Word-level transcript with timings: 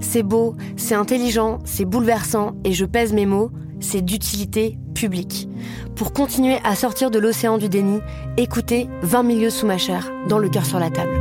C'est 0.00 0.22
beau, 0.22 0.56
c'est 0.76 0.94
intelligent, 0.94 1.58
c'est 1.64 1.84
bouleversant 1.84 2.54
et 2.64 2.72
je 2.72 2.84
pèse 2.84 3.12
mes 3.12 3.26
mots, 3.26 3.50
c'est 3.80 4.02
d'utilité 4.02 4.78
publique. 4.94 5.48
Pour 5.96 6.12
continuer 6.12 6.58
à 6.64 6.74
sortir 6.74 7.10
de 7.10 7.18
l'océan 7.18 7.58
du 7.58 7.68
déni, 7.68 8.00
écoutez 8.36 8.88
20 9.02 9.22
milieux 9.22 9.50
sous 9.50 9.66
ma 9.66 9.78
chair, 9.78 10.10
dans 10.28 10.38
le 10.38 10.48
cœur 10.48 10.64
sur 10.64 10.78
la 10.78 10.90
table. 10.90 11.16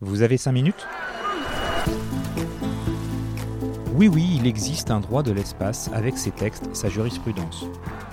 Vous 0.00 0.22
avez 0.22 0.36
5 0.36 0.52
minutes? 0.52 0.86
Oui, 3.94 4.06
oui, 4.06 4.36
il 4.38 4.46
existe 4.46 4.92
un 4.92 5.00
droit 5.00 5.24
de 5.24 5.32
l'espace 5.32 5.90
avec 5.92 6.16
ses 6.18 6.30
textes, 6.30 6.68
sa 6.72 6.88
jurisprudence. 6.88 7.64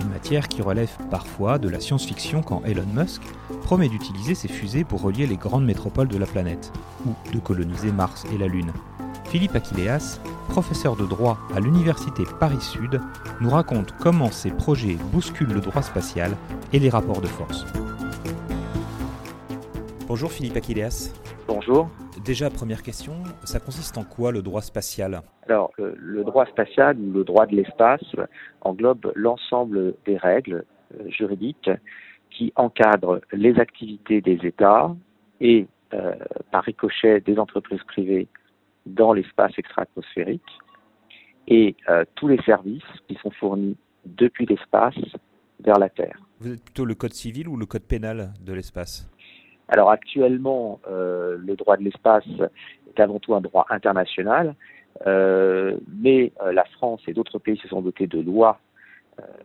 Une 0.06 0.12
matière 0.12 0.46
qui 0.46 0.62
relève 0.62 0.96
parfois 1.10 1.58
de 1.58 1.68
la 1.68 1.80
science-fiction 1.80 2.40
quand 2.40 2.62
Elon 2.64 2.86
Musk 2.94 3.22
promet 3.64 3.88
d'utiliser 3.88 4.36
ses 4.36 4.46
fusées 4.46 4.84
pour 4.84 5.02
relier 5.02 5.26
les 5.26 5.36
grandes 5.36 5.64
métropoles 5.64 6.06
de 6.06 6.16
la 6.16 6.26
planète, 6.26 6.72
ou 7.04 7.14
de 7.32 7.40
coloniser 7.40 7.90
Mars 7.90 8.24
et 8.32 8.38
la 8.38 8.46
Lune. 8.46 8.72
Philippe 9.24 9.56
Aquileas, 9.56 10.20
professeur 10.48 10.94
de 10.94 11.04
droit 11.04 11.38
à 11.56 11.58
l'Université 11.58 12.22
Paris-Sud, 12.38 13.00
nous 13.40 13.50
raconte 13.50 13.94
comment 13.98 14.30
ces 14.30 14.50
projets 14.50 14.96
bousculent 15.12 15.52
le 15.52 15.60
droit 15.60 15.82
spatial 15.82 16.36
et 16.72 16.78
les 16.78 16.88
rapports 16.88 17.20
de 17.20 17.26
force. 17.26 17.66
Bonjour 20.06 20.30
Philippe 20.30 20.56
Aquileas. 20.56 21.10
Bonjour. 21.48 21.88
Déjà, 22.24 22.50
première 22.50 22.82
question, 22.82 23.22
ça 23.44 23.60
consiste 23.60 23.96
en 23.98 24.04
quoi 24.04 24.32
le 24.32 24.42
droit 24.42 24.62
spatial 24.62 25.22
Alors, 25.48 25.70
le, 25.78 25.94
le, 25.96 26.24
droit 26.24 26.44
spatial 26.46 26.98
ou 26.98 27.12
le 27.12 27.24
droit 27.24 27.46
de 27.46 27.54
l'espace 27.54 28.04
englobe 28.62 29.12
l'ensemble 29.14 29.94
des 30.06 30.16
règles 30.16 30.64
euh, 30.94 31.08
juridiques 31.08 31.70
qui 32.30 32.52
encadrent 32.56 33.20
les 33.32 33.58
activités 33.58 34.20
des 34.20 34.38
États 34.42 34.94
et, 35.40 35.66
euh, 35.94 36.14
par 36.50 36.64
ricochet, 36.64 37.20
des 37.20 37.38
entreprises 37.38 37.82
privées 37.84 38.28
dans 38.84 39.12
l'espace 39.12 39.52
extra-atmosphérique 39.56 40.42
et 41.48 41.76
euh, 41.88 42.04
tous 42.14 42.28
les 42.28 42.40
services 42.42 42.82
qui 43.08 43.16
sont 43.22 43.30
fournis 43.30 43.76
depuis 44.04 44.46
l'espace 44.46 44.98
vers 45.60 45.78
la 45.78 45.88
Terre. 45.88 46.18
Vous 46.40 46.52
êtes 46.52 46.62
plutôt 46.62 46.84
le 46.84 46.94
code 46.94 47.14
civil 47.14 47.48
ou 47.48 47.56
le 47.56 47.66
code 47.66 47.84
pénal 47.84 48.32
de 48.44 48.52
l'espace? 48.52 49.08
Alors 49.68 49.90
actuellement, 49.90 50.80
euh, 50.88 51.36
le 51.38 51.56
droit 51.56 51.76
de 51.76 51.82
l'espace 51.82 52.26
est 52.88 53.00
avant 53.00 53.18
tout 53.18 53.34
un 53.34 53.40
droit 53.40 53.66
international, 53.70 54.54
euh, 55.06 55.76
mais 55.88 56.32
euh, 56.42 56.52
la 56.52 56.64
France 56.64 57.02
et 57.08 57.12
d'autres 57.12 57.38
pays 57.38 57.56
se 57.58 57.68
sont 57.68 57.82
dotés 57.82 58.06
de 58.06 58.20
lois 58.20 58.60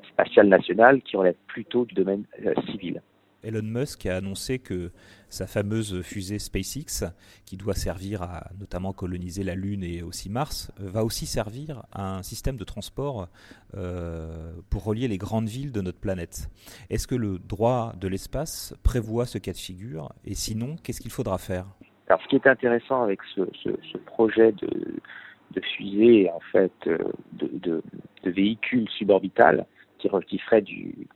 spatiales 0.10 0.50
nationales 0.50 1.02
qui 1.02 1.16
relèvent 1.16 1.34
plutôt 1.48 1.86
du 1.86 1.94
domaine 1.94 2.26
civil. 2.70 3.02
Elon 3.44 3.64
Musk 3.64 4.06
a 4.06 4.18
annoncé 4.18 4.60
que 4.60 4.92
sa 5.30 5.48
fameuse 5.48 6.02
fusée 6.02 6.40
SpaceX, 6.40 7.06
qui 7.46 7.58
doit 7.58 7.74
servir 7.74 8.22
à 8.22 8.50
notamment 8.60 8.94
coloniser 8.94 9.44
la 9.44 9.56
Lune 9.56 9.84
et 9.84 10.04
aussi 10.04 10.30
Mars, 10.30 10.72
va 10.78 11.04
aussi 11.04 11.26
servir 11.26 11.84
à 11.92 12.18
un 12.18 12.24
système 12.24 12.58
de 12.58 12.64
transport 12.64 13.30
euh, 13.76 14.54
pour 14.70 14.84
relier 14.84 15.08
les 15.08 15.18
grandes 15.18 15.48
villes 15.48 15.72
de 15.72 15.82
notre 15.82 16.00
planète. 16.00 16.50
Est-ce 16.90 17.08
que 17.08 17.16
le 17.16 17.40
droit 17.40 17.94
de 18.00 18.08
l'espace 18.08 18.76
prévoit 18.84 19.26
ce 19.26 19.38
cas 19.38 19.54
de 19.54 19.58
figure? 19.58 20.12
Et 20.26 20.36
sinon, 20.36 20.76
qu'est-ce 20.84 21.02
qu'il 21.02 21.12
faudra 21.12 21.38
faire? 21.38 21.66
Alors, 22.08 22.22
ce 22.24 22.28
qui 22.28 22.36
est 22.36 22.48
intéressant 22.48 23.04
avec 23.04 23.20
ce, 23.36 23.98
projet 24.06 24.52
de, 24.52 25.62
fusée, 25.78 26.30
en 26.30 26.42
fait, 26.52 26.74
euh, 26.88 26.98
de, 27.34 27.82
véhicule 28.24 28.88
suborbital 28.90 29.66
qui, 29.98 30.10
qui 30.28 30.38
ferait 30.40 30.62
du 30.62 31.08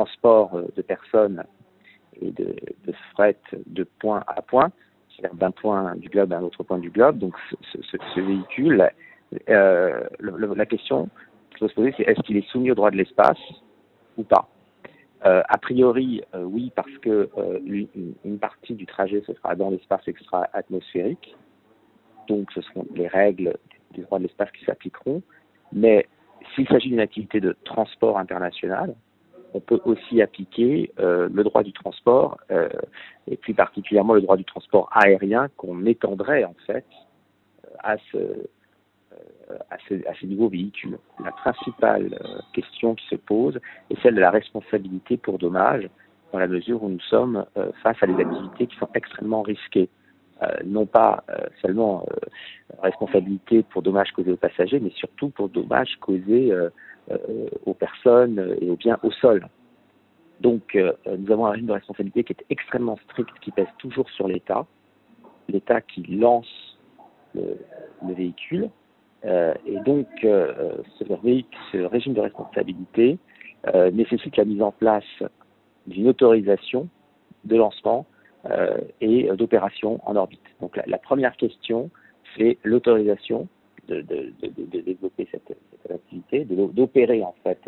transport 0.00 0.54
euh, 0.54 0.66
de 0.76 0.82
personnes 0.82 1.44
et 2.20 2.30
de, 2.32 2.54
fret 3.12 3.36
de 3.66 3.84
point 3.98 4.22
à 4.26 4.42
point, 4.42 4.70
c'est-à-dire 5.10 5.36
d'un 5.38 5.50
point 5.50 5.94
du 5.96 6.08
globe 6.08 6.32
à 6.32 6.38
un 6.38 6.42
autre 6.42 6.62
point 6.62 6.78
du 6.78 6.90
globe. 6.90 7.18
Donc 7.18 7.34
ce, 7.72 8.20
véhicule, 8.20 8.90
euh, 9.48 10.00
la 10.18 10.66
question 10.66 11.08
qu'il 11.50 11.58
faut 11.58 11.68
se 11.68 11.74
poser, 11.74 11.94
c'est 11.96 12.02
est-ce 12.04 12.20
qu'il 12.22 12.36
est 12.36 12.48
soumis 12.48 12.70
au 12.70 12.74
droit 12.74 12.90
de 12.90 12.96
l'espace 12.96 13.38
ou 14.16 14.22
pas? 14.22 14.48
Euh, 15.24 15.42
A 15.48 15.58
priori, 15.58 16.22
oui, 16.34 16.72
parce 16.74 16.96
que 16.98 17.30
une, 18.24 18.38
partie 18.38 18.74
du 18.74 18.86
trajet 18.86 19.22
se 19.26 19.32
fera 19.32 19.54
dans 19.54 19.70
l'espace 19.70 20.06
extra-atmosphérique. 20.06 21.36
Donc 22.28 22.50
ce 22.52 22.60
seront 22.60 22.86
les 22.94 23.06
règles 23.06 23.56
du 23.92 24.02
droit 24.02 24.18
de 24.18 24.24
l'espace 24.24 24.50
qui 24.52 24.64
s'appliqueront. 24.64 25.22
Mais 25.72 26.06
s'il 26.54 26.66
s'agit 26.68 26.88
d'une 26.88 27.00
activité 27.00 27.40
de 27.40 27.56
transport 27.64 28.18
international, 28.18 28.94
on 29.54 29.60
peut 29.60 29.80
aussi 29.84 30.22
appliquer 30.22 30.92
euh, 31.00 31.28
le 31.32 31.44
droit 31.44 31.62
du 31.62 31.72
transport, 31.72 32.38
euh, 32.50 32.68
et 33.26 33.36
plus 33.36 33.54
particulièrement 33.54 34.14
le 34.14 34.20
droit 34.20 34.36
du 34.36 34.44
transport 34.44 34.88
aérien 34.92 35.48
qu'on 35.56 35.84
étendrait 35.86 36.44
en 36.44 36.54
fait 36.66 36.84
euh, 37.84 37.96
à 39.68 39.78
ce, 39.88 39.94
ces 40.20 40.26
nouveaux 40.26 40.48
véhicules. 40.48 40.98
La 41.24 41.32
principale 41.32 42.18
question 42.52 42.94
qui 42.94 43.06
se 43.08 43.16
pose 43.16 43.58
est 43.90 44.00
celle 44.02 44.14
de 44.14 44.20
la 44.20 44.30
responsabilité 44.30 45.16
pour 45.16 45.38
dommages, 45.38 45.88
dans 46.32 46.38
la 46.38 46.46
mesure 46.46 46.82
où 46.82 46.88
nous 46.88 47.00
sommes 47.00 47.44
face 47.82 47.96
à 48.00 48.06
des 48.06 48.14
activités 48.14 48.68
qui 48.68 48.76
sont 48.76 48.88
extrêmement 48.94 49.42
risquées. 49.42 49.88
non 50.64 50.86
pas 50.86 51.24
seulement 51.60 52.06
responsabilité 52.80 53.64
pour 53.64 53.82
dommages 53.82 54.12
causés 54.12 54.30
aux 54.30 54.36
passagers, 54.36 54.78
mais 54.78 54.90
surtout 54.90 55.30
pour 55.30 55.48
dommages 55.48 55.96
causés 56.00 56.52
aux 57.66 57.74
personnes 57.74 58.56
et 58.60 58.70
aux 58.70 58.76
biens 58.76 58.98
au 59.02 59.10
sol. 59.10 59.48
Donc, 60.40 60.74
euh, 60.74 60.92
nous 61.18 61.30
avons 61.30 61.46
un 61.46 61.50
régime 61.50 61.66
de 61.66 61.72
responsabilité 61.72 62.24
qui 62.24 62.32
est 62.32 62.44
extrêmement 62.48 62.98
strict, 63.04 63.30
qui 63.42 63.50
pèse 63.50 63.68
toujours 63.78 64.08
sur 64.10 64.26
l'État. 64.26 64.66
L'État 65.48 65.80
qui 65.82 66.02
lance 66.02 66.78
le, 67.34 67.58
le 68.06 68.14
véhicule. 68.14 68.70
Euh, 69.26 69.52
et 69.66 69.78
donc, 69.80 70.06
euh, 70.24 70.78
ce, 70.98 71.82
régime 71.82 72.14
de 72.14 72.20
responsabilité 72.20 73.18
euh, 73.74 73.90
nécessite 73.90 74.36
la 74.38 74.46
mise 74.46 74.62
en 74.62 74.72
place 74.72 75.04
d'une 75.86 76.08
autorisation 76.08 76.88
de 77.44 77.56
lancement 77.56 78.06
euh, 78.50 78.78
et 79.02 79.28
d'opération 79.36 80.00
en 80.08 80.16
orbite. 80.16 80.40
Donc, 80.62 80.80
la, 80.86 80.98
première 80.98 81.36
question, 81.36 81.90
c'est 82.36 82.56
l'autorisation 82.64 83.46
de, 83.88 84.00
développer 84.72 85.28
cette 85.30 85.52
d'opérer 86.44 87.22
en 87.22 87.34
fait 87.42 87.58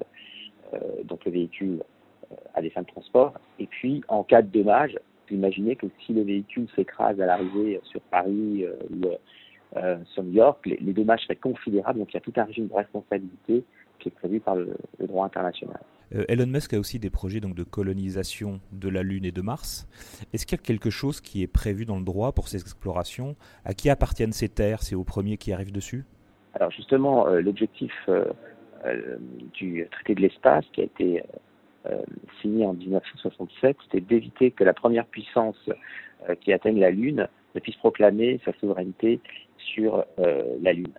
euh, 0.75 0.79
donc 1.05 1.25
le 1.25 1.33
véhicule 1.33 1.83
euh, 2.31 2.37
à 2.55 2.63
des 2.63 2.71
fins 2.71 2.83
de 2.83 2.87
transport. 2.87 3.35
Et 3.59 3.67
puis, 3.67 4.03
en 4.09 4.23
cas 4.25 4.43
de 4.43 4.49
dommage, 4.49 4.99
imaginez 5.31 5.77
que 5.77 5.87
si 6.05 6.13
le 6.13 6.23
véhicule 6.23 6.67
s'écrase 6.75 7.21
à 7.21 7.27
l'arrivée 7.27 7.81
sur 7.85 8.01
Paris 8.03 8.65
euh, 8.65 8.75
ou 8.91 10.05
sur 10.13 10.23
New 10.23 10.33
York, 10.33 10.67
les, 10.67 10.93
dommages 10.93 11.23
seraient 11.23 11.37
considérables. 11.37 11.99
Donc, 11.99 12.11
il 12.11 12.15
y 12.15 12.17
a 12.19 12.21
tout 12.21 12.33
un 12.37 12.45
régime 12.45 12.69
de 12.69 12.75
responsabilité 12.75 13.65
qui 13.99 14.09
est 14.09 14.13
prévu 14.13 14.39
par 14.39 14.55
le, 14.55 14.77
droit 15.01 15.25
international. 15.25 15.81
Elon 16.29 16.47
Musk 16.47 16.75
a 16.75 16.79
aussi 16.79 16.99
des 16.99 17.09
projets 17.09 17.41
donc, 17.41 17.55
de 17.55 17.63
colonisation 17.63 18.61
de 18.73 18.91
la 18.91 19.03
Lune 19.03 19.25
et 19.25 19.33
de 19.33 19.41
Mars. 19.41 19.89
Est-ce 20.35 20.45
qu'il 20.45 20.59
y 20.59 20.61
a 20.61 20.63
quelque 20.63 20.91
chose 20.91 21.23
qui 21.23 21.43
est 21.43 21.47
prévu 21.47 21.87
dans 21.87 21.97
le 21.97 22.05
droit 22.05 22.33
pour 22.33 22.49
ces 22.49 22.61
explorations? 22.61 23.35
À 23.65 23.73
qui 23.73 23.89
appartiennent 23.89 24.33
ces 24.33 24.51
terres? 24.51 24.83
C'est 24.83 24.95
aux 24.95 25.05
premiers 25.05 25.39
qui 25.39 25.55
arrivent 25.55 25.73
dessus? 25.73 26.05
Alors 26.55 26.71
justement, 26.71 27.27
euh, 27.27 27.41
l'objectif 27.41 27.93
euh, 28.09 28.25
du 29.55 29.87
traité 29.91 30.15
de 30.15 30.21
l'espace 30.21 30.65
qui 30.73 30.81
a 30.81 30.85
été 30.85 31.23
signé 32.41 32.65
en 32.65 32.75
1967, 32.75 33.77
c'était 33.85 34.01
d'éviter 34.01 34.53
que 34.53 34.63
la 34.63 34.73
première 34.73 35.05
puissance 35.07 35.57
qui 36.41 36.53
atteigne 36.53 36.79
la 36.79 36.93
Lune 36.93 37.27
ne 37.57 37.61
puisse 37.61 37.75
proclamer 37.77 38.41
sa 38.45 38.53
souveraineté 38.55 39.21
sur 39.57 40.05
la 40.17 40.73
Lune. 40.73 40.93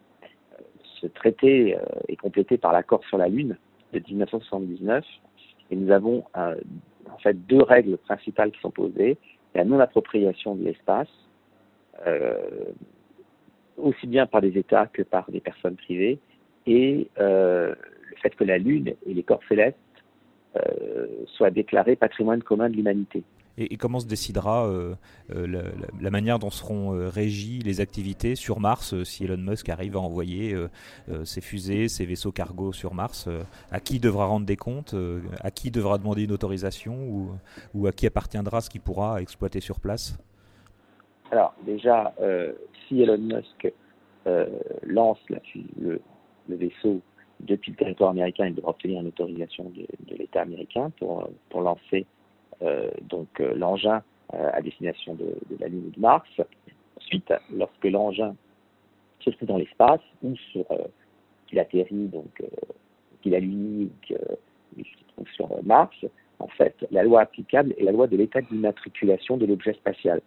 Ce 1.00 1.08
traité 1.08 1.78
est 2.10 2.16
complété 2.18 2.58
par 2.58 2.74
l'accord 2.74 3.02
sur 3.06 3.18
la 3.18 3.30
Lune 3.30 3.58
de 3.94 4.00
1979 4.00 5.06
et 5.72 5.76
nous 5.78 5.90
avons 5.90 6.26
en 6.36 7.18
fait 7.20 7.46
deux 7.46 7.64
règles 7.64 7.98
principales 7.98 8.52
qui 8.52 8.60
sont 8.60 8.72
posées 8.72 9.18
la 9.56 9.64
non-appropriation 9.64 10.56
de 10.56 10.66
l'espace, 10.66 11.08
aussi 13.78 14.08
bien 14.08 14.26
par 14.26 14.42
des 14.42 14.58
États 14.58 14.88
que 14.88 15.02
par 15.02 15.30
des 15.32 15.40
personnes 15.40 15.76
privées, 15.76 16.20
et 16.66 17.10
le 17.18 17.76
fait 18.22 18.36
que 18.36 18.44
la 18.44 18.58
Lune 18.58 18.94
et 19.06 19.14
les 19.14 19.24
corps 19.24 19.42
célestes 19.50 19.78
euh, 20.56 21.08
soit 21.26 21.50
déclaré 21.50 21.96
patrimoine 21.96 22.44
commun 22.44 22.70
de 22.70 22.76
l'humanité. 22.76 23.24
Et, 23.58 23.76
comment 23.76 24.00
se 24.00 24.06
décidera 24.06 24.68
euh, 24.68 24.94
euh, 25.34 25.72
la, 26.00 26.12
manière 26.12 26.38
dont 26.38 26.52
seront 26.52 26.92
régies 27.10 27.58
les 27.58 27.82
activités 27.82 28.36
sur 28.36 28.60
Mars 28.60 29.02
si 29.04 29.24
Elon 29.24 29.38
Musk 29.38 29.70
arrive 29.70 29.98
à 29.98 30.00
envoyer 30.00 30.56
ses 31.24 31.42
fusées, 31.42 31.88
ses 31.88 32.06
vaisseaux 32.06 32.32
cargo 32.32 32.72
sur 32.72 32.94
Mars 32.94 33.28
À 33.72 33.80
qui 33.80 34.00
devra 34.00 34.26
rendre 34.26 34.46
des 34.46 34.58
comptes 34.58 34.96
À 35.40 35.50
qui 35.50 35.72
devra 35.72 35.98
demander 35.98 36.24
une 36.26 36.32
autorisation 36.32 37.04
ou, 37.08 37.32
ou 37.74 37.88
à 37.88 37.92
qui 37.92 38.06
appartiendra 38.06 38.62
ce 38.62 38.70
qu'il 38.70 38.82
pourra 38.82 39.24
exploiter 39.24 39.60
sur 39.60 39.80
place? 39.80 40.20
Alors 41.34 41.56
déjà, 41.66 42.14
si 42.88 43.02
Elon 43.02 43.18
Musk 43.18 43.74
lance 44.84 45.18
le, 45.30 46.00
le 46.48 46.56
vaisseau 46.56 47.02
depuis 47.40 47.72
le 47.72 47.78
territoire 47.78 48.12
américain, 48.12 48.46
il 48.46 48.54
devra 48.54 48.70
obtenir 48.70 49.02
une 49.02 49.08
autorisation 49.08 49.72
de, 49.72 50.16
l'État 50.16 50.42
américain 50.42 50.92
pour, 51.00 51.28
lancer 51.60 52.06
euh, 52.62 52.92
donc 53.02 53.28
euh, 53.40 53.56
l'engin 53.56 54.04
euh, 54.36 54.50
à 54.54 54.62
destination 54.62 55.16
de, 55.16 55.36
la 55.60 55.68
Lune 55.68 55.86
ou 55.88 55.90
de 55.90 56.00
Mars. 56.00 56.30
Ensuite, 56.98 57.34
lorsque 57.52 57.86
l'engin 57.86 58.36
se 59.22 59.32
trouve 59.32 59.48
dans 59.48 59.58
l'espace 59.58 60.02
ou 60.22 60.36
sur 60.52 60.66
qu'il 61.48 61.60
atterrit, 61.60 62.08
donc 62.08 62.44
qu'il 63.24 63.34
allume 63.34 63.90
sur 65.34 65.50
Mars, 65.64 65.96
en 66.38 66.48
fait, 66.48 66.76
la 66.92 67.04
loi 67.04 67.22
applicable 67.22 67.74
est 67.80 67.84
la 67.84 67.92
loi 67.92 68.06
de 68.06 68.16
l'état 68.16 68.42
d'immatriculation 68.42 69.38
de 69.38 69.48
l'objet 69.48 69.74
spatial. 69.74 70.22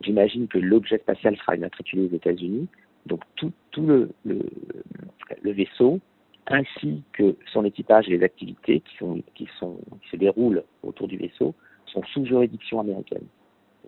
J'imagine 0.00 0.48
que 0.48 0.58
l'objet 0.58 0.98
spatial 0.98 1.36
sera 1.36 1.56
immatriculé 1.56 2.04
aux 2.06 2.14
États-Unis, 2.14 2.68
donc 3.06 3.20
tout, 3.36 3.52
tout 3.70 3.86
le, 3.86 4.10
le, 4.24 5.52
vaisseau 5.52 6.00
ainsi 6.46 7.02
que 7.12 7.36
son 7.52 7.64
équipage 7.64 8.08
et 8.08 8.16
les 8.16 8.24
activités 8.24 8.80
qui, 8.80 8.96
sont, 8.96 9.22
qui, 9.34 9.48
sont, 9.58 9.78
qui 10.02 10.10
se 10.10 10.16
déroulent 10.16 10.64
autour 10.82 11.06
du 11.06 11.16
vaisseau 11.16 11.54
sont 11.86 12.02
sous 12.12 12.24
juridiction 12.24 12.80
américaine. 12.80 13.26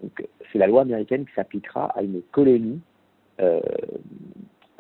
Donc, 0.02 0.26
c'est 0.50 0.58
la 0.58 0.66
loi 0.66 0.82
américaine 0.82 1.24
qui 1.26 1.32
s'appliquera 1.34 1.86
à 1.96 2.02
une 2.02 2.22
colonie 2.30 2.80
euh, 3.40 3.60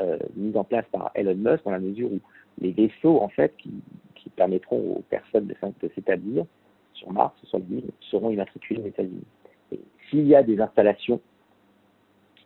euh, 0.00 0.18
mise 0.36 0.56
en 0.56 0.64
place 0.64 0.84
par 0.92 1.10
Elon 1.14 1.34
Musk 1.34 1.64
dans 1.64 1.70
la 1.70 1.78
mesure 1.78 2.12
où 2.12 2.20
les 2.60 2.72
vaisseaux, 2.72 3.20
en 3.20 3.28
fait, 3.28 3.54
qui, 3.58 3.70
permettront 4.36 4.78
aux 4.78 5.02
personnes 5.10 5.48
de, 5.48 5.54
de 5.82 5.92
s'établir 5.94 6.46
sur 6.94 7.12
Mars 7.12 7.34
sur 7.42 7.58
la 7.58 7.64
Lune 7.68 7.90
seront 8.00 8.30
immatriculés 8.30 8.80
aux 8.80 8.86
États-Unis. 8.86 9.24
S'il 10.12 10.26
y 10.26 10.34
a 10.34 10.42
des 10.42 10.60
installations 10.60 11.22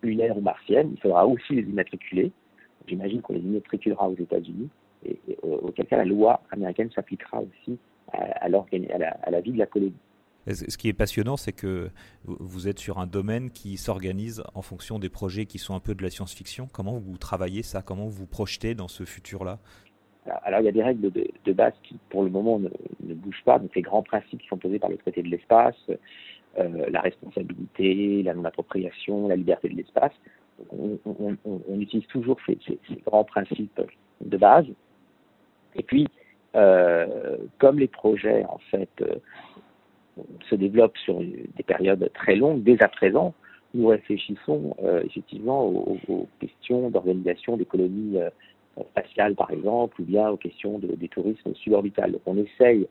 lunaires 0.01 0.39
ou 0.39 0.41
martiennes, 0.41 0.93
il 0.95 1.01
faudra 1.01 1.27
aussi 1.27 1.53
les 1.53 1.63
immatriculer. 1.63 2.31
J'imagine 2.87 3.21
qu'on 3.23 3.33
les 3.33 3.41
immatriculera 3.41 4.09
aux 4.09 4.15
États-Unis 4.15 4.69
et, 5.05 5.19
auquel 5.43 5.87
cas 5.87 5.97
la 5.97 6.05
loi 6.05 6.41
américaine 6.53 6.91
s'appliquera 6.95 7.43
aussi 7.43 7.77
à, 8.13 8.19
à, 8.45 8.49
la, 8.49 8.65
à 9.23 9.31
la 9.31 9.41
vie 9.41 9.51
de 9.51 9.59
la 9.59 9.67
colonie. 9.67 9.97
Ce 10.49 10.77
qui 10.77 10.89
est 10.89 10.93
passionnant, 10.93 11.37
c'est 11.37 11.53
que 11.53 11.91
vous 12.25 12.69
êtes 12.69 12.79
sur 12.79 13.01
un 13.01 13.09
domaine 13.09 13.51
qui 13.51 13.77
s'organise 13.77 14.45
en 14.55 14.63
fonction 14.63 15.01
des 15.01 15.09
projets 15.09 15.47
qui 15.47 15.59
sont 15.59 15.75
un 15.75 15.81
peu 15.81 15.97
de 15.97 16.05
la 16.05 16.11
science-fiction. 16.11 16.69
Comment 16.73 16.99
vous 16.99 17.19
travaillez 17.19 17.65
ça? 17.65 17.83
Comment 17.83 18.05
vous 18.05 18.13
vous 18.13 18.27
projetez 18.29 18.77
dans 18.77 18.87
ce 18.87 19.03
futur-là? 19.03 19.59
Alors, 20.45 20.61
il 20.61 20.67
y 20.67 20.69
a 20.69 20.73
des 20.73 20.83
règles 20.85 21.11
de, 21.11 21.53
base 21.53 21.73
qui, 21.83 21.99
pour 22.11 22.23
le 22.23 22.31
moment, 22.31 22.61
ne, 22.61 22.69
ne, 23.05 23.15
bougent 23.15 23.43
pas. 23.45 23.59
Donc, 23.59 23.75
les 23.75 23.83
grands 23.83 24.03
principes 24.03 24.41
qui 24.41 24.47
sont 24.47 24.57
posés 24.57 24.79
par 24.79 24.91
le 24.91 24.97
traité 24.99 25.23
de 25.23 25.29
l'espace, 25.29 25.77
euh, 25.89 25.97
la 26.57 27.01
responsabilité, 27.01 28.23
la 28.23 28.35
non-appropriation, 28.35 29.29
la 29.29 29.37
liberté 29.37 29.69
de 29.69 29.77
l'espace. 29.77 30.13
On, 30.71 31.79
utilise 31.79 32.07
toujours 32.07 32.39
ces, 32.47 32.59
grands 33.05 33.25
principes 33.25 33.81
de 34.21 34.37
base. 34.37 34.67
Et 35.75 35.83
puis, 35.83 36.09
euh, 36.55 37.37
comme 37.59 37.79
les 37.79 37.89
projets, 37.89 38.45
en 38.47 38.59
fait, 38.71 38.89
euh, 39.03 39.17
se 40.49 40.55
développent 40.55 40.97
sur 40.99 41.21
des 41.21 41.63
périodes 41.67 42.11
très 42.15 42.37
longues, 42.37 42.63
dès 42.63 42.83
à 42.83 42.89
présent, 42.89 43.35
nous 43.75 43.89
réfléchissons 43.89 44.75
euh, 44.83 45.03
effectivement 45.05 45.67
aux, 45.67 46.29
questions 46.41 46.91
d'organisation 46.91 47.57
des 47.57 47.67
colonies 47.67 48.19
euh, 48.19 48.31
spatiales, 48.91 49.35
par 49.35 49.51
exemple, 49.51 50.01
ou 50.01 50.05
bien 50.05 50.31
aux 50.31 50.37
questions 50.37 50.79
de, 50.79 50.95
des 50.95 51.09
tourismes 51.09 51.55
suborbitales. 51.55 52.19
On 52.27 52.37
essaye 52.39 52.87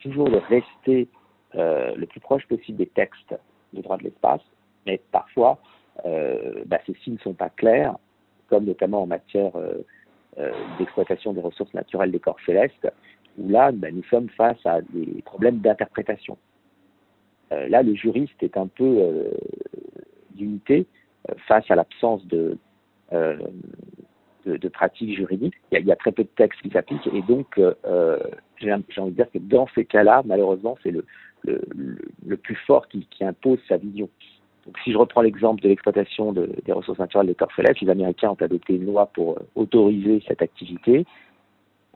toujours 0.00 0.30
de 0.30 0.36
rester 0.36 1.08
euh, 1.56 1.94
le 1.96 2.06
plus 2.06 2.20
proche 2.20 2.46
possible 2.46 2.78
des 2.78 2.86
textes 2.86 3.34
du 3.72 3.82
droit 3.82 3.98
de 3.98 4.04
l'espace, 4.04 4.42
mais 4.86 5.00
parfois, 5.12 5.58
bah, 6.04 6.78
ceux-ci 6.86 7.10
ne 7.10 7.18
sont 7.18 7.32
pas 7.32 7.48
clairs, 7.48 7.96
comme 8.48 8.64
notamment 8.64 9.02
en 9.02 9.06
matière 9.06 9.52
euh, 10.38 10.52
d'exploitation 10.78 11.32
des 11.32 11.40
ressources 11.40 11.72
naturelles 11.72 12.12
des 12.12 12.18
corps 12.18 12.36
célestes, 12.44 12.86
où 13.38 13.48
là, 13.48 13.72
ben, 13.72 13.96
nous 13.96 14.02
sommes 14.04 14.28
face 14.28 14.58
à 14.66 14.82
des 14.82 15.22
problèmes 15.22 15.60
d'interprétation. 15.60 16.36
Euh, 17.52 17.66
là, 17.68 17.82
le 17.82 17.94
juriste 17.94 18.42
est 18.42 18.58
un 18.58 18.66
peu 18.66 18.84
euh, 18.84 19.30
d'unité 20.34 20.86
face 21.48 21.64
à 21.70 21.74
l'absence 21.74 22.26
de, 22.26 22.58
de, 23.10 24.56
de, 24.58 24.68
pratiques 24.68 25.16
juridiques. 25.16 25.54
Il 25.72 25.86
y, 25.86 25.90
a, 25.90 25.96
très 25.96 26.12
peu 26.12 26.24
de 26.24 26.28
textes 26.36 26.60
qui 26.60 26.68
s'appliquent, 26.68 27.08
et 27.14 27.22
donc 27.22 27.58
j'ai 28.58 28.70
envie 28.72 29.10
de 29.10 29.16
dire 29.16 29.30
que 29.32 29.38
dans 29.38 29.66
ces 29.74 29.86
cas-là, 29.86 30.22
malheureusement, 30.26 30.76
c'est 30.82 30.90
le, 30.90 31.06
le, 31.46 32.36
plus 32.36 32.56
fort 32.66 32.88
qui, 32.88 33.06
impose 33.20 33.58
sa 33.68 33.76
vision. 33.76 34.08
Donc, 34.66 34.78
si 34.82 34.92
je 34.92 34.98
reprends 34.98 35.22
l'exemple 35.22 35.62
de 35.62 35.68
l'exploitation 35.68 36.32
de, 36.32 36.50
des 36.64 36.72
ressources 36.72 36.98
naturelles 36.98 37.28
des 37.28 37.34
corps 37.34 37.52
célestes, 37.54 37.80
les 37.80 37.90
Américains 37.90 38.30
ont 38.30 38.42
adopté 38.42 38.74
une 38.74 38.86
loi 38.86 39.06
pour 39.06 39.32
euh, 39.32 39.46
autoriser 39.54 40.22
cette 40.26 40.42
activité, 40.42 41.06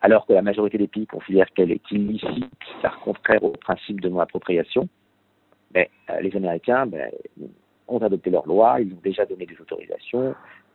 alors 0.00 0.24
que 0.24 0.32
la 0.32 0.42
majorité 0.42 0.78
des 0.78 0.86
pays 0.86 1.06
considèrent 1.06 1.50
qu'elle 1.52 1.72
est 1.72 1.90
illicite, 1.90 2.46
car 2.80 3.00
contraire 3.00 3.42
au 3.42 3.50
principe 3.50 4.00
de 4.00 4.08
non-appropriation. 4.08 4.88
Mais 5.74 5.90
euh, 6.10 6.20
les 6.20 6.34
Américains 6.36 6.86
ben, 6.86 7.10
ont 7.88 7.98
adopté 7.98 8.30
leur 8.30 8.46
loi, 8.46 8.80
ils 8.80 8.92
ont 8.92 9.00
déjà 9.02 9.26
donné 9.26 9.46
des 9.46 9.60
autorisations. 9.60 10.34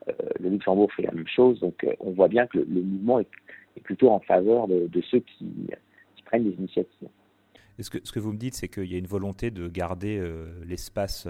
Euh, 0.09 0.11
le 0.41 0.49
Luxembourg 0.49 0.91
fait 0.91 1.03
la 1.03 1.11
même 1.13 1.27
chose, 1.27 1.61
donc 1.61 1.85
on 2.01 2.11
voit 2.11 2.27
bien 2.27 2.45
que 2.45 2.57
le, 2.57 2.81
mouvement 2.81 3.19
est, 3.19 3.27
plutôt 3.83 4.09
en 4.09 4.19
faveur 4.19 4.67
de, 4.67 5.01
ceux 5.09 5.19
qui 5.19 5.69
prennent 6.25 6.43
des 6.43 6.55
initiatives. 6.57 7.09
Ce 7.79 7.89
que, 7.89 8.19
vous 8.19 8.31
me 8.31 8.37
dites, 8.37 8.53
c'est 8.53 8.69
qu'il 8.69 8.85
y 8.85 8.95
a 8.95 8.97
une 8.97 9.07
volonté 9.07 9.51
de 9.51 9.67
garder 9.67 10.17
euh, 10.17 10.63
l'espace 10.65 11.27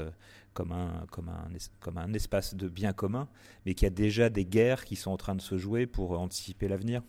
comme 0.54 0.72
un, 0.72 1.06
comme, 1.12 1.98
un, 1.98 2.14
espace 2.14 2.56
de 2.56 2.68
bien 2.70 2.94
commun, 2.94 3.28
mais 3.66 3.74
qu'il 3.74 3.86
y 3.86 3.92
a 3.92 3.94
déjà 3.94 4.30
des 4.30 4.46
guerres 4.46 4.86
qui 4.86 4.96
sont 4.96 5.12
en 5.12 5.18
train 5.18 5.36
de 5.36 5.42
se 5.42 5.58
jouer 5.58 5.88
pour 5.88 6.20
anticiper 6.20 6.68
l'avenir 6.68 7.02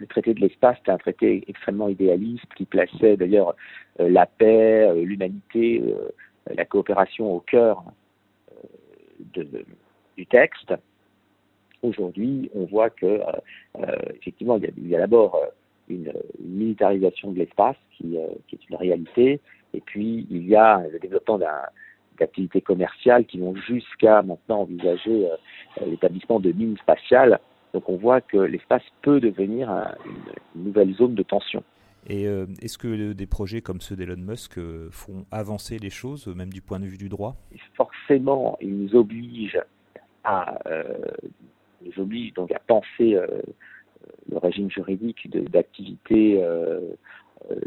le 0.00 0.06
traité 0.06 0.34
de 0.34 0.40
l'espace 0.40 0.78
était 0.78 0.90
un 0.90 0.98
traité 0.98 1.44
extrêmement 1.46 1.88
idéaliste 1.88 2.46
qui 2.56 2.64
plaçait 2.64 3.16
d'ailleurs 3.16 3.54
euh, 4.00 4.08
la 4.08 4.26
paix, 4.26 4.88
euh, 4.88 5.04
l'humanité, 5.04 5.82
euh, 5.84 6.08
la 6.54 6.64
coopération 6.64 7.32
au 7.34 7.40
cœur 7.40 7.84
du 10.16 10.26
texte. 10.26 10.74
Aujourd'hui, 11.82 12.50
on 12.54 12.64
voit 12.64 12.90
que 12.90 13.20
effectivement, 14.14 14.58
il 14.58 14.88
y 14.88 14.96
a 14.96 14.98
d'abord 14.98 15.38
une, 15.90 16.12
une, 16.38 16.56
militarisation 16.56 17.32
de 17.32 17.38
l'espace 17.38 17.76
qui, 17.96 18.16
qui, 18.48 18.56
est 18.56 18.68
une 18.70 18.76
réalité, 18.76 19.40
et 19.74 19.80
puis 19.80 20.26
il 20.30 20.46
y 20.48 20.56
a 20.56 20.82
le 20.90 20.98
développement 20.98 21.38
d'activités 22.18 22.60
commerciales 22.60 23.24
qui 23.26 23.38
vont 23.38 23.54
jusqu'à 23.54 24.22
maintenant 24.22 24.62
envisager 24.62 25.28
euh, 25.28 25.86
l'établissement 25.86 26.40
de 26.40 26.52
mines 26.52 26.76
spatiales. 26.78 27.38
Donc 27.72 27.88
on 27.88 27.96
voit 27.96 28.20
que 28.20 28.36
l'espace 28.36 28.82
peut 29.02 29.20
devenir 29.20 29.70
une, 30.54 30.64
nouvelle 30.64 30.94
zone 30.94 31.14
de 31.14 31.22
tension. 31.22 31.62
Et 32.08 32.26
euh, 32.26 32.46
est-ce 32.62 32.78
que 32.78 33.12
des 33.12 33.26
projets 33.26 33.60
comme 33.60 33.80
ceux 33.80 33.94
d'Elon 33.94 34.16
Musk 34.16 34.58
euh, 34.58 34.88
font 34.90 35.26
avancer 35.30 35.78
les 35.78 35.90
choses, 35.90 36.26
même 36.28 36.50
du 36.50 36.62
point 36.62 36.80
de 36.80 36.86
vue 36.86 36.96
du 36.96 37.08
droit? 37.08 37.36
Forcément, 37.74 38.56
ils 38.60 38.74
nous 38.74 38.96
obligent 38.96 39.62
à, 40.24 40.58
nous 41.82 42.02
obligent 42.02 42.34
donc 42.34 42.52
à 42.52 42.58
penser 42.58 43.18
le 44.30 44.38
régime 44.38 44.70
juridique 44.70 45.30
d'activités 45.50 46.42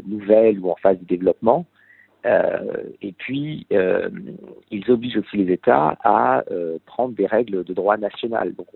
nouvelles 0.06 0.58
ou 0.60 0.70
en 0.70 0.76
phase 0.76 0.98
de 0.98 1.04
développement. 1.04 1.66
Euh, 2.26 2.84
et 3.02 3.12
puis, 3.12 3.66
euh, 3.72 4.08
ils 4.70 4.90
obligent 4.90 5.18
aussi 5.18 5.36
les 5.36 5.52
États 5.52 5.96
à 6.02 6.42
euh, 6.50 6.78
prendre 6.86 7.14
des 7.14 7.26
règles 7.26 7.64
de 7.64 7.74
droit 7.74 7.96
national. 7.96 8.54
Donc, 8.54 8.68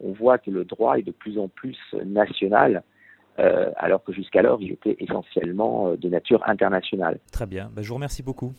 on, 0.00 0.12
voit 0.12 0.38
que 0.38 0.50
le 0.50 0.64
droit 0.64 0.98
est 0.98 1.02
de 1.02 1.10
plus 1.10 1.38
en 1.38 1.48
plus 1.48 1.76
national, 2.04 2.82
euh, 3.38 3.70
alors 3.76 4.02
que 4.04 4.12
jusqu'alors, 4.12 4.60
il 4.62 4.72
était 4.72 4.96
essentiellement 5.00 5.88
euh, 5.88 5.96
de 5.96 6.08
nature 6.08 6.42
internationale. 6.48 7.18
Très 7.30 7.46
bien. 7.46 7.70
Ben, 7.74 7.82
je 7.82 7.88
vous 7.88 7.96
remercie 7.96 8.22
beaucoup. 8.22 8.54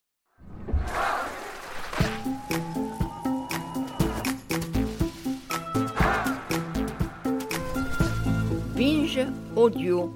Audio. 9.56 10.14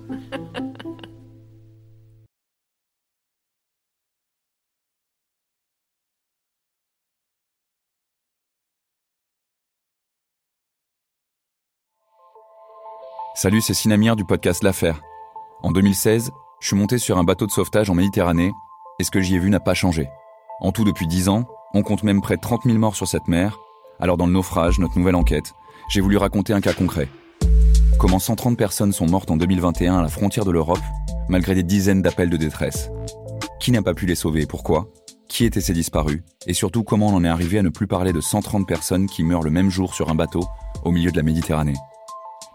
Salut, 13.36 13.62
c'est 13.62 13.74
Sinamir 13.74 14.15
du 14.15 14.25
podcast 14.25 14.63
L'Affaire. 14.63 15.01
En 15.63 15.72
2016, 15.72 16.31
je 16.60 16.67
suis 16.67 16.75
monté 16.75 16.98
sur 16.98 17.17
un 17.17 17.24
bateau 17.24 17.46
de 17.46 17.51
sauvetage 17.51 17.89
en 17.89 17.96
Méditerranée 17.96 18.51
et 19.00 19.03
ce 19.03 19.12
que 19.12 19.22
j'y 19.22 19.36
ai 19.36 19.39
vu 19.39 19.50
n'a 19.50 19.62
pas 19.62 19.74
changé. 19.74 20.10
En 20.60 20.74
tout, 20.74 20.84
depuis 20.84 21.08
10 21.08 21.29
ans, 21.29 21.46
on 21.74 21.84
compte 21.84 22.03
même 22.03 22.22
près 22.22 22.36
de 22.36 22.41
30 22.41 22.63
000 22.65 22.77
morts 22.77 22.96
sur 22.96 23.08
cette 23.08 23.29
mer. 23.29 23.58
Alors, 24.00 24.17
dans 24.17 24.25
le 24.25 24.34
naufrage, 24.34 24.79
notre 24.79 24.98
nouvelle 24.98 25.15
enquête, 25.15 25.53
j'ai 25.89 26.01
voulu 26.01 26.17
raconter 26.17 26.51
un 26.51 26.60
cas 26.60 26.74
concret. 26.74 27.08
Comment 28.00 28.20
130 28.20 28.58
personnes 28.58 28.94
sont 28.94 29.08
mortes 29.08 29.29
en 29.29 29.36
2021 29.36 30.00
à 30.00 30.01
la 30.01 30.08
frontière 30.08 30.46
de 30.46 30.51
l'Europe, 30.51 30.79
malgré 31.27 31.53
des 31.53 31.63
dizaines 31.63 32.01
d'appels 32.01 32.29
de 32.29 32.38
détresse. 32.38 32.89
Qui 33.60 33.74
n'a 33.74 33.82
pas 33.82 33.94
pu 33.94 34.06
les 34.06 34.15
sauver 34.15 34.44
et 34.44 34.46
pourquoi? 34.46 34.88
Qui 35.27 35.44
étaient 35.44 35.60
ces 35.60 35.74
disparus? 35.74 36.22
Et 36.48 36.53
surtout, 36.53 36.84
comment 36.84 37.08
on 37.08 37.15
en 37.15 37.25
est 37.25 37.27
arrivé 37.27 37.60
à 37.60 37.62
ne 37.62 37.68
plus 37.68 37.88
parler 37.88 38.13
de 38.13 38.22
130 38.22 38.65
personnes 38.65 39.08
qui 39.08 39.25
meurent 39.25 39.44
le 39.44 39.50
même 39.50 39.70
jour 39.70 39.94
sur 39.94 40.10
un 40.10 40.15
bateau 40.15 40.46
au 40.86 40.91
milieu 40.91 41.12
de 41.12 41.18
la 41.18 41.24
Méditerranée? 41.24 41.75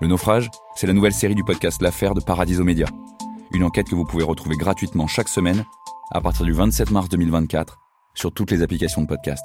Le 0.00 0.06
naufrage, 0.06 0.50
c'est 0.76 0.86
la 0.86 0.94
nouvelle 0.94 1.12
série 1.12 1.34
du 1.34 1.44
podcast 1.44 1.82
L'affaire 1.82 2.14
de 2.14 2.20
Paradiso 2.20 2.64
Média. 2.64 2.86
Une 3.52 3.64
enquête 3.64 3.90
que 3.90 3.94
vous 3.94 4.06
pouvez 4.06 4.24
retrouver 4.24 4.56
gratuitement 4.56 5.06
chaque 5.06 5.28
semaine 5.28 5.66
à 6.10 6.22
partir 6.22 6.46
du 6.46 6.54
27 6.54 6.90
mars 6.90 7.10
2024 7.10 7.78
sur 8.14 8.32
toutes 8.32 8.50
les 8.50 8.62
applications 8.62 9.02
de 9.02 9.08
podcast. 9.08 9.44